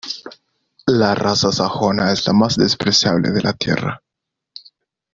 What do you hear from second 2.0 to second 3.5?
es la más despreciable de